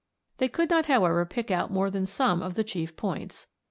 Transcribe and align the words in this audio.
They 0.39 0.47
could 0.49 0.71
not 0.71 0.87
however 0.87 1.23
pick 1.27 1.51
out 1.51 1.69
more 1.69 1.91
than 1.91 2.07
some 2.07 2.41
of 2.41 2.55
the 2.55 2.63
chief 2.63 2.95
points. 2.95 3.45